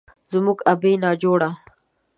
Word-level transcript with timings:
زموږ 0.31 0.59
ابۍ 0.71 0.93
ناجوړه، 1.03 1.49